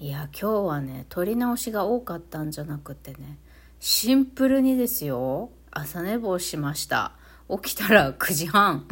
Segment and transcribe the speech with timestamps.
[0.00, 3.36] いや今日はね撮り直しが多かったんじゃなくてね
[3.80, 5.50] シンプルにですよ。
[5.72, 7.12] 朝寝坊しました。
[7.48, 8.86] 起きたら9時半。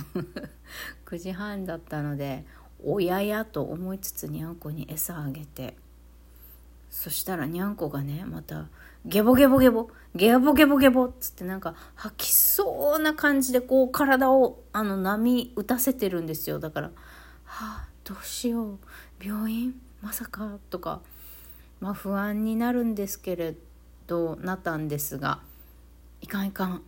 [1.06, 2.44] 9時半だったので
[2.84, 5.76] おややと思いつつにゃんこに餌あげて。
[6.90, 8.66] そしたらにゃんこがねまた
[9.04, 16.58] ゲボゲボゲボゲボゲボゲボっつってなんか吐きそうな感じでこう体をあの波打たせてるんですよ。
[16.58, 18.78] だからはあどうしよう。
[19.20, 21.00] 病院まさかとか、
[21.80, 23.56] まあ、不安になるんですけれ
[24.06, 25.40] どなったんですが
[26.20, 26.82] いかんいかん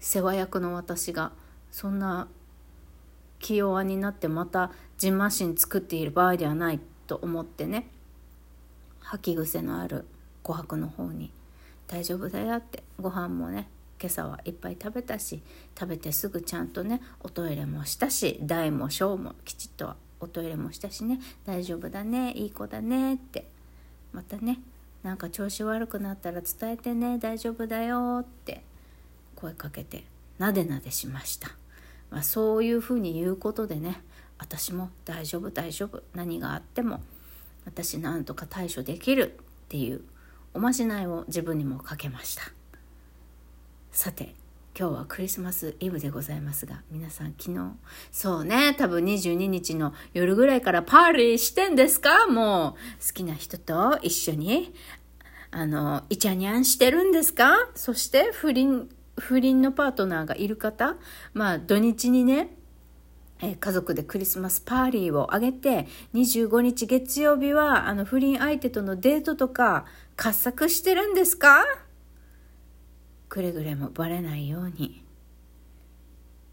[0.00, 1.32] 世話役の私が
[1.70, 2.28] そんな
[3.40, 7.90] 気弱になってまたジンマシン作っている場合ではないと思ってね
[9.00, 10.06] 吐き癖のある
[10.42, 11.30] 琥珀の方に
[11.86, 13.68] 「大丈夫だよ」ってご飯もね
[14.00, 15.42] 今朝はいっぱい食べたし
[15.78, 23.46] 食べてすぐちゃんとねおトイレもしたし大も小もきちっとおトイレもしたしね大丈夫だねいい子だねって。
[24.12, 24.60] またね
[25.02, 28.62] なんか調子悪くなったら伝えてね大丈夫だよって。
[29.36, 30.04] 声かけて
[30.38, 31.50] なでなでしました、
[32.10, 34.00] まあ、そういうふうに言うことでね
[34.38, 37.00] 私も大丈夫大丈夫何があっても
[37.64, 40.00] 私なんとか対処できるっていう
[40.54, 42.42] おまじないを自分にもかけました。
[43.92, 44.34] さて
[44.78, 47.72] 今日はクリスマスイブでございますが、皆さん昨日、
[48.12, 52.26] そうね、多分22日の夜ぐらいからパーリーしてんですか？
[52.26, 54.74] もう、好きな人と一緒に、
[55.50, 57.70] あの、イチャニャンしてるんですか？
[57.74, 60.96] そして不倫、不倫のパートナーがいる方、
[61.32, 62.54] まあ土日にね、
[63.40, 69.84] え家族でクリスマスパーリーを挙げて25日月曜日はあの不倫相手とのデートとか
[70.16, 71.64] 合作してるんですか？
[73.28, 75.04] くれぐれもバレないように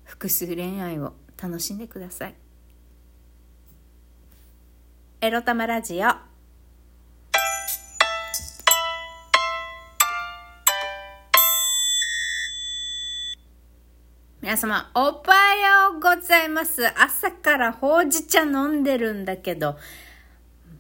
[0.04, 2.36] 複数恋愛を楽しんでください
[5.22, 6.34] エロ玉ラジオ
[14.44, 15.10] 皆様、おは
[15.90, 16.86] ようございます。
[17.02, 19.78] 朝からほうじ茶飲んでるんだけど、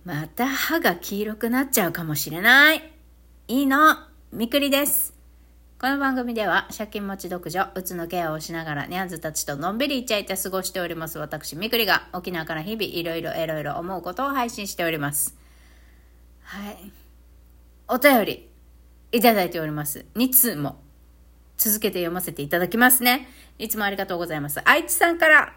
[0.03, 2.91] また歯が黄色くなっちゃうかもしれない。
[3.47, 3.96] いいの、
[4.34, 5.12] みくりです。
[5.83, 15.35] この番組では借金持ち独女、うつのケアをしながらニャンズたちとのんびりイチャイチャ過ごしております私、みくりが沖縄から日々いろいろいろいろ思うことを配信しております。
[16.43, 16.77] はい。
[17.89, 18.49] お便り
[19.11, 20.05] いただいております。
[20.16, 20.79] 2通も
[21.57, 23.27] 続けて読ませていただきますね。
[23.59, 24.61] いつもありがとうございます。
[24.63, 25.53] 愛知さんから、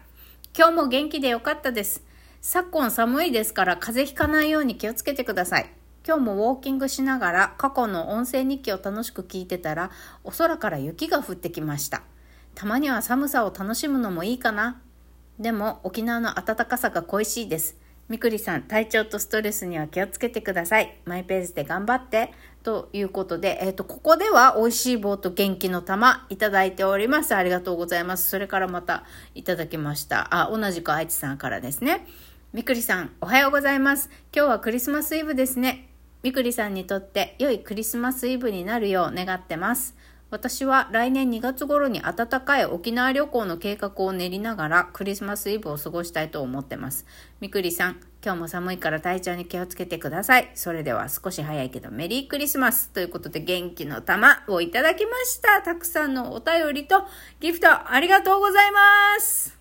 [0.53, 2.03] 今日も元気でよかったです。
[2.41, 5.69] 昨今寒いですから風邪ひかないように気をつけてください。
[6.05, 9.91] 今日もウォーキングしながら過去の音声日記を楽しく聞いてたら
[10.23, 12.03] お空から雪が降ってきました
[12.55, 14.81] たまには寒さを楽しむのもいいかな
[15.39, 17.77] でも沖縄の暖かさが恋しいです
[18.09, 22.31] みくりさん体調とストレスには気をつけてくださいマイペースで頑張って
[22.67, 27.33] ということで、えっ、ー、と、ここでは美味しい棒と元気の玉いただいております。
[27.33, 28.29] ありがとうございます。
[28.29, 30.27] それからまたいただきました。
[30.35, 32.05] あ、同じく愛知さんからですね。
[32.51, 34.09] みくりさん、おはようございます。
[34.35, 35.86] 今日はクリスマスイブですね。
[36.27, 39.95] みくりさんにとって良いクリスマスイブになるよう願ってます。
[40.29, 47.05] 私は来年2月頃に暖かい沖縄旅行の計画を練りながらクリスマスイブを過ごしたいと思ってます。
[47.39, 50.51] みくりさん、今日も寒いから体調に気をつけてください。
[50.53, 55.61] それでは少し早いけどメリークリスマスということで元気の玉をいただきました。
[55.61, 57.05] たくさんのお便りと
[57.39, 59.56] ギフトありがとうございます。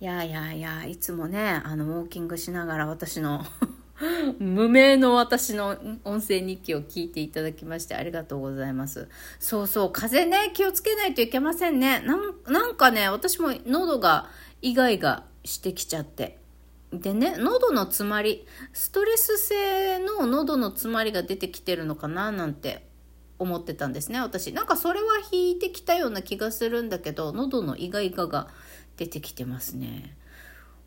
[0.00, 3.44] いやいやいや、いつもね、あの、ウォーキングしながら私の
[4.38, 9.08] 無名の私の音声日記を聞いていただきましてありがとうございます。
[9.40, 12.04] そうそう、風邪ね、気をつけないといけませんね。
[12.46, 14.28] なんかね、私も喉が
[14.62, 16.38] イガイガしてきちゃって。
[16.92, 22.86] でね、喉の詰まり、ストレス性の喉の詰まりが出てきてるのかななんて
[23.38, 24.52] 思ってたんですね、私。
[24.52, 28.48] なんかそれは引いてきたような気がするんだけど、喉のイガイガが
[28.98, 30.14] 出てきてますね。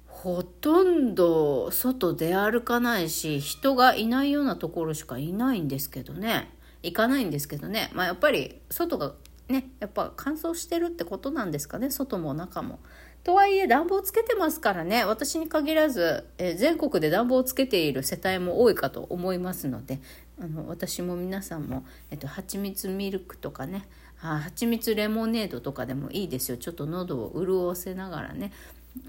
[0.06, 6.52] ほとんど外出歩かないし、人がいないようなところしかいないんですけどね。
[6.84, 7.90] 行かないんですけどね。
[7.94, 9.14] まあやっぱり外が
[9.48, 12.80] ね、やっぱ乾燥してるってことなんですかね、外も中も。
[13.24, 20.02] とはいえ暖房つけてますからね、私に限らず、え全国で暖房をつけている世帯も多いかと思いますので、
[20.40, 23.88] あの私も皆さんも、えっと、蜂蜜ミルクとかね、
[24.22, 28.52] あ蜂蜜レモネードとかでもいいですよちょっと喉を潤せながらね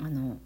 [0.00, 0.38] あの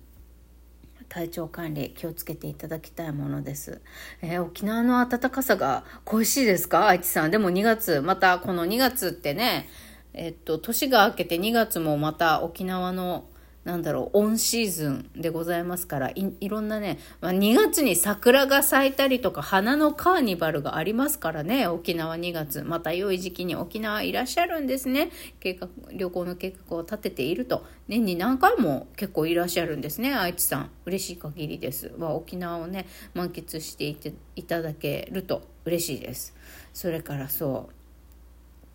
[1.08, 3.80] 体調管理気をつけていただきたいものです。
[4.22, 6.88] えー、沖縄の暖かさが恋しいですか？
[6.88, 7.30] 愛知さん。
[7.30, 9.68] でも2月、またこの2月ってね、
[10.14, 13.26] えっと、年が明けて2月もまた沖縄の
[13.66, 22.62] なんだろう、オンシーズンでございますから、いいろんなね、まあ、2月に桜が咲いたりとか、花のカーニバルがありますからね、沖縄2月。
[22.62, 25.10] また良い時期に沖縄いらっしゃるんですね。
[25.40, 27.66] 計画、旅行の計画を立てていると。
[27.88, 30.70] 年に何回も結構いらっしゃるんですね、愛知さん。
[30.84, 31.92] 嬉しい限りです。
[31.98, 36.36] まあ、沖縄をね、満喫していていただけると嬉しいです。
[36.72, 37.76] それからそう、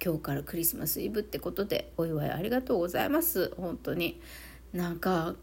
[0.04, 4.20] 今日からクリスマスイブってことでお祝いありがとうございます本当に
[4.74, 5.36] なんか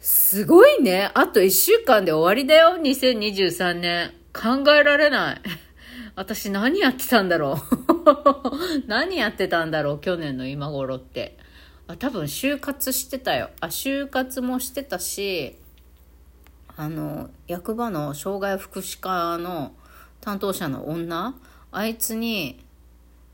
[0.00, 1.10] すごいね。
[1.14, 2.76] あと1週間で終わりだよ。
[2.80, 4.12] 2023年。
[4.32, 5.40] 考えられない。
[6.16, 8.86] 私何やってたんだろう。
[8.88, 11.38] 何やってたんだろう去年の今頃って。
[11.86, 13.50] あ多分就活してたよ。
[13.60, 15.56] あ就活もしてたし
[16.76, 19.72] あの役場の障害福祉課の
[20.20, 21.34] 担当者の女。
[21.70, 22.64] あいつに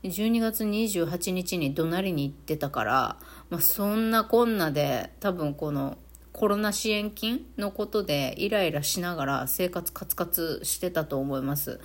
[0.03, 3.17] 12月28日に怒鳴りに行ってたから、
[3.49, 5.97] まあ、そんなこんなで多分この
[6.31, 11.79] コロナ支援金のことでイライラしながら生活カツカツしてたと思います。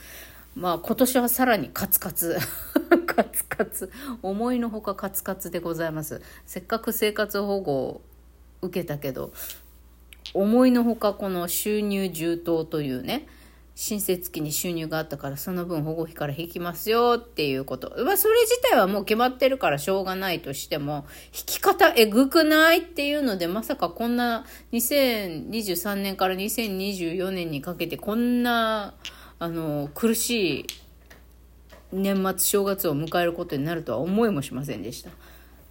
[0.55, 2.39] まあ今年はさらにカツカツ。
[3.07, 3.91] カツカツ。
[4.23, 6.23] 思いのほかカツカツでございます。
[6.47, 8.03] せっかく生活保護を
[8.63, 9.33] 受けたけど
[10.33, 13.27] 思いのほかこの収入充当というね
[13.77, 17.93] 申請月に収入があったからその分保護費から引きますよっていうこと。
[18.05, 21.05] まあそれ自体はもう決まってるからしょうがないとしても、
[21.35, 28.95] 引き方えぐくないっていうのでまさかこんな2023年から2024年にかけてこんな
[29.41, 30.67] あの苦しい
[31.93, 35.11] 年末正月を迎えることになるとは思いもしませんでした。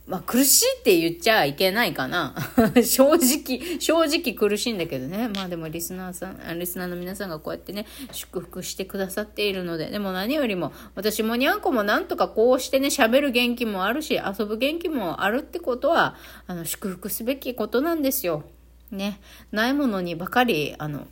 [0.05, 2.35] まあ苦しいって言っちゃいけないかな。
[2.83, 5.29] 正直、正直苦しいんだけどね。
[5.29, 16.15] まあでもリスナーさん、リスナーの皆さんがこうやってね、祝福してくださっているので、でも何よりも、私もにゃんこもなんとかこうしてね、喋る元気もあるし、遊ぶ元気もあるってことは、
[16.47, 18.44] あの、祝福すべきことなんですよ。
[18.91, 19.21] ね。
[19.51, 21.07] ないものにばかり、あの、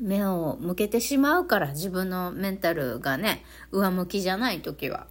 [0.00, 5.06] 目を向けてしまうから自分のメンタルがね上向きじゃない時は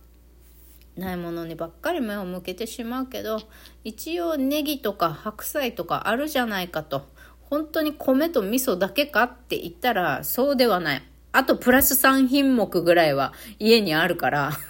[0.99, 3.41] ないものにばっかり目を向けてしまうけど
[3.83, 7.07] 一応ネギとか白菜とかあるじゃないかと
[7.49, 14.51] 本当に米と味噌だけかって言ったらそうではないあとプラス3品目ぐらいは家にあるから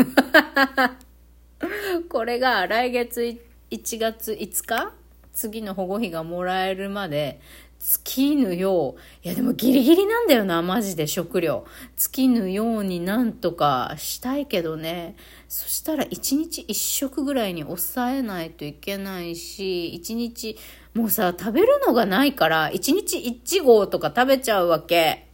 [2.09, 3.41] これが来月
[3.71, 4.93] 1月5日？
[5.33, 7.39] 次の保護費がもらえるまで
[7.79, 9.25] 尽きぬよう。
[9.25, 11.65] いやでもギリギリなんだよな、マジで食料。
[11.95, 15.15] 尽きぬようになんとかしたいけどね。
[15.49, 20.55] そしたら1日1食ぐらいに抑えないといけないし、1日、
[20.93, 25.27] もうさ、食べるのがないから、1日1合とか食べちゃうわけ。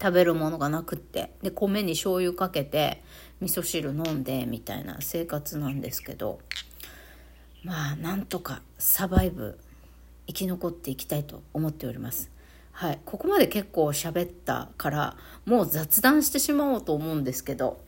[0.00, 1.34] 食べるものがなくって。
[1.42, 3.04] で、米に醤油かけて、
[3.42, 6.40] 味噌汁飲んで、みたいな生活なんですけど。
[7.62, 9.58] まあ、なんとかサバイブ
[10.26, 12.30] 生き残っていきたいと思っております。
[12.72, 17.78] はい、ここまで結構喋ったからもう雑談してしまおうと思うんですけど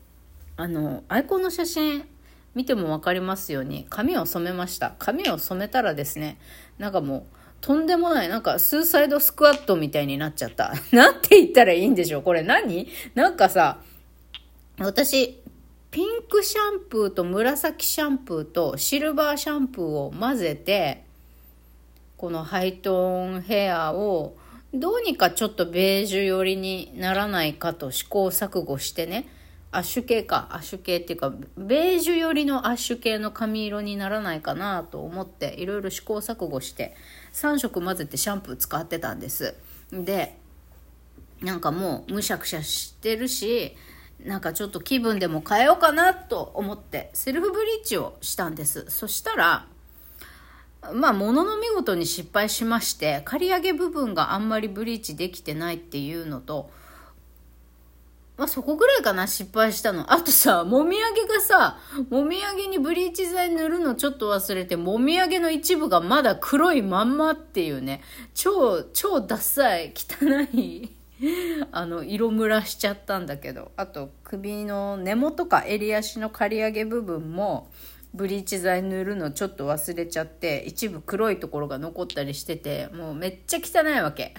[0.55, 2.07] あのアイコンの写真
[2.55, 4.95] 見ても分かりますように髪を染めました。
[4.99, 6.37] 髪を染めたらですね
[6.77, 10.73] なんかもうとんでもない、なんか、スーサイドスクワットみたいになっちゃった。
[10.91, 12.21] なんて言ったらいいんでしょう。
[12.21, 12.89] これ何？
[13.15, 13.79] なんかさ、
[14.77, 15.41] 私、
[15.89, 21.05] ピンクシャンプーと紫シャンプーとシルバーシャンプーを混ぜて、
[22.17, 24.35] このハイトーンヘアを
[24.73, 29.27] どうにかちょっとベージュ寄りにならないかと試行錯誤してね
[29.75, 30.47] アッシュ系か。
[30.51, 36.95] アッシュ系っていうかベージュ寄りのアッシュ系の髪色にならないかなと思っていろいろ試行錯誤して
[37.33, 39.55] 3色混ぜてシャンプー使ってたんです。
[39.91, 40.37] で
[41.41, 43.75] なんかもうむしゃくしゃしてるし
[44.23, 48.85] なんかちょっと気分でも変えようかなと思ってセルフブリーチをしたんです。
[48.89, 49.67] そしたら
[50.91, 56.69] まあ、ものの見事に失敗しまして、刈り上げ部分があんまりブリーチできてないっていうのと、
[58.35, 60.11] まあ、そこぐらいかな、失敗したの。
[60.11, 61.77] あとさ、もみあげがさ、
[62.09, 68.01] もみあげにブリーチ剤塗るのちょっと忘れて、もみあげの一部がまだ黒いまんまっていうね、
[68.33, 70.89] 超、超ダサい、汚い、
[71.71, 77.69] あの、色ムラしちゃったんだけど、あと首の根元か襟足の刈り上げ部分も、
[78.15, 84.35] ブリーチ剤塗るのちょっと忘れちゃって一部黒いところが残ったりしててもうめっちゃ汚いわけ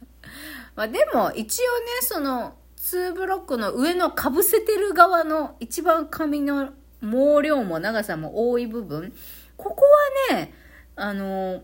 [0.76, 6.68] まあでも一応ねその2ブロックの上のかぶせてる側の一番髪の
[7.00, 9.12] 毛量も長さも多い部分
[9.56, 9.84] ここ
[10.30, 10.52] はね
[10.94, 11.62] あの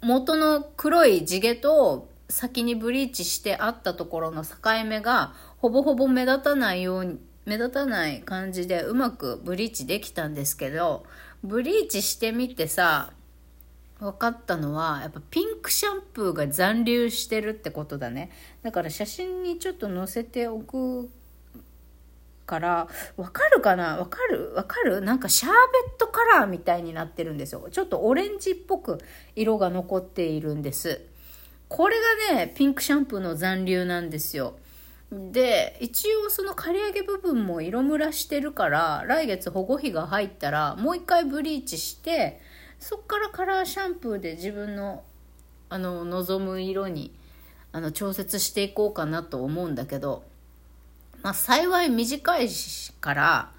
[0.00, 4.56] 元の黒い地毛と先にブリーチしてあったところの境
[4.86, 11.04] 目がほぼほぼ目立たないように目立たない感じでうまくブリーチできたんですけど
[11.44, 13.12] ブリーチしてみてさ、
[14.02, 18.32] 分かったのは、やっぱピンクシャンプーが残留してるってことだね。
[18.62, 21.08] だから写真にちょっと載せておく
[22.44, 23.98] からわかるかな？
[23.98, 24.52] わかる？
[24.56, 25.00] わかる？
[25.02, 25.56] なんかシャーベ
[25.94, 27.68] ットカラーみたいになってるんですよ。
[27.70, 28.98] ちょっとオレンジっぽく
[29.36, 31.00] 色が残っているんです。
[31.68, 31.96] これ
[32.28, 34.56] がねピンクシャンプーの残留なんですよ。
[35.12, 42.40] で一応その刈り上げ部分も色ムラしてるから来月保護費が入ったらもう一回ブリーチして
[42.82, 45.04] そっからカラーシャンプーで自分の
[45.68, 47.12] あの望む色に
[47.70, 50.24] あの調節していこうかなと思うんだけど
[51.22, 52.48] まあ幸い短い
[53.00, 53.52] から、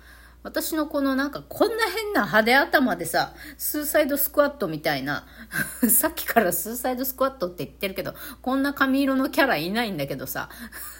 [0.44, 5.26] 私のこのなんかこんな変な派手頭でさ、スーサイドスクワットみたいな、
[5.90, 10.50] さっきからスーサイドスクワットって言ってるけど、こんな髪色のキャラいないんだけどさ、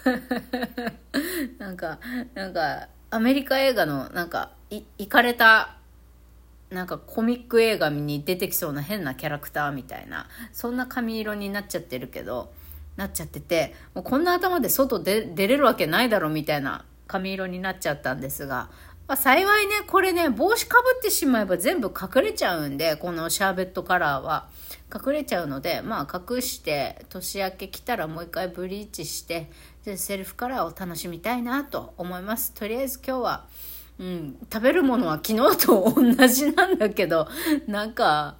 [1.58, 1.98] なんか、
[2.32, 5.76] なんか、アメリカ映画のなんか、い、いかれた、
[6.74, 12.52] なんかコミック映画に出てきそうな変なキャラクターみたいな、そんな髪色になっちゃってるけど、
[12.96, 18.68] なっちゃってて、もうこんな頭で外で出れるわけないだろみたいな髪色になっちゃったんですが、
[19.06, 24.48] まあ、幸いね、これね、帽子かぶってしまえば全部隠れちゃうんで、このシャーベットカラーは。
[24.94, 29.50] 隠れちゃうので、まあ隠して、年明け来たらもう一回ブリーチして、
[29.84, 32.52] でセルフカラーを楽しみたいなと思います。
[32.52, 33.46] とりあえず今日は、
[33.96, 37.28] うん、食べるものは昨日と同じなんだけど、
[37.68, 38.38] なんか、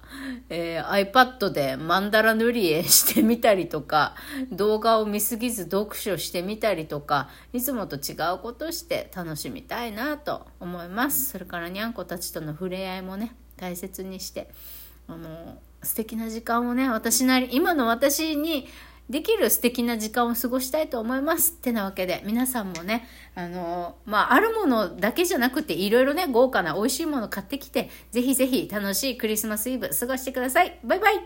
[0.49, 4.15] えー、iPad でマンダラ塗り絵してみたりとか、
[4.51, 11.31] 動画を見すぎず読書してみたりとか、いつもと違うことして楽しみたいなと思います。
[11.31, 14.49] それからにゃんこたちとの触れ合いもね、大切にして、
[15.07, 18.67] あの、素敵な時間をね、私なり、今の私に、
[19.09, 21.53] できる素敵な時間を過ごしたいと思います。
[21.57, 30.79] ってなわけで、皆さんもね、あのまあ、あるものだけじゃなくて、いろいろね、豪華な美味しいもの買ってきて、ぜひぜひ楽しいクリスマスイブ過ごしてください。
[30.83, 31.19] バイバイ